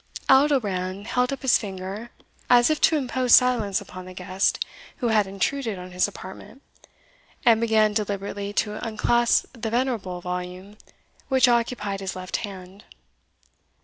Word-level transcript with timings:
Aldobrand 0.27 1.05
held 1.05 1.31
up 1.31 1.43
his 1.43 1.59
finger, 1.59 2.09
as 2.49 2.71
if 2.71 2.81
to 2.81 2.97
impose 2.97 3.35
silence 3.35 3.79
upon 3.79 4.05
the 4.05 4.15
guest 4.15 4.65
who 4.97 5.09
had 5.09 5.27
intruded 5.27 5.77
on 5.77 5.91
his 5.91 6.07
apartment, 6.07 6.63
and 7.45 7.61
began 7.61 7.93
deliberately 7.93 8.51
to 8.53 8.83
unclasp 8.83 9.45
the 9.53 9.69
venerable, 9.69 10.19
volume 10.19 10.75
which 11.27 11.47
occupied 11.47 11.99
his 11.99 12.15
left 12.15 12.37
hand. 12.37 12.83